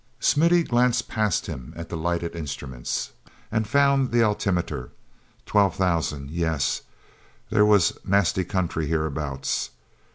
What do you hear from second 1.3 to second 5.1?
him at the lighted instruments and found the altimeter.